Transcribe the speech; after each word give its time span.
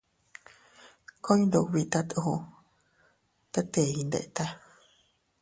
Ku 1.23 1.29
iyndubitat 1.35 2.09
uu, 2.19 2.39
tet 3.51 3.71
ii 3.81 3.91
iyndeta. 3.97 4.45